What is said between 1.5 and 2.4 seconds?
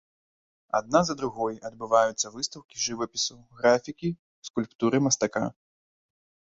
адбываюцца